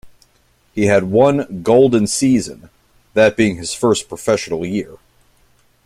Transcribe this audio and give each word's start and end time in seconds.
He 0.73 0.87
had 0.87 1.03
one 1.11 1.61
"golden" 1.61 2.07
season-that 2.07 3.37
being 3.37 3.57
his 3.57 3.75
first 3.75 4.09
professional 4.09 4.65
year. 4.65 4.97